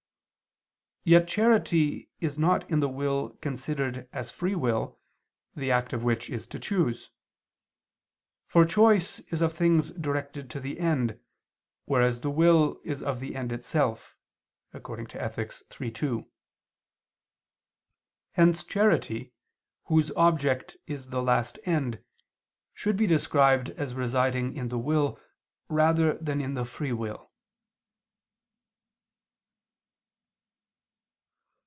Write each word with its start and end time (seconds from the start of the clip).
Yet 1.03 1.27
charity 1.27 2.11
is 2.19 2.37
not 2.37 2.69
in 2.69 2.79
the 2.79 2.87
will 2.87 3.29
considered 3.41 4.07
as 4.13 4.29
free 4.29 4.53
will, 4.53 4.99
the 5.55 5.71
act 5.71 5.93
of 5.93 6.03
which 6.03 6.29
is 6.29 6.45
to 6.49 6.59
choose. 6.59 7.09
For 8.45 8.63
choice 8.65 9.19
is 9.31 9.41
of 9.41 9.51
things 9.51 9.89
directed 9.89 10.47
to 10.51 10.59
the 10.59 10.79
end, 10.79 11.19
whereas 11.85 12.21
the 12.21 12.29
will 12.29 12.79
is 12.83 13.01
of 13.01 13.19
the 13.19 13.35
end 13.35 13.51
itself 13.51 14.15
(Ethic. 14.75 15.51
iii, 15.81 15.89
2). 15.91 16.27
Hence 18.33 18.63
charity, 18.63 19.33
whose 19.85 20.11
object 20.11 20.77
is 20.85 21.07
the 21.07 21.23
last 21.23 21.57
end, 21.65 22.03
should 22.75 22.95
be 22.95 23.07
described 23.07 23.71
as 23.71 23.95
residing 23.95 24.55
in 24.55 24.69
the 24.69 24.77
will 24.77 25.19
rather 25.67 26.13
than 26.19 26.39
in 26.39 26.53
the 26.53 26.63
free 26.63 26.93
will. 26.93 27.29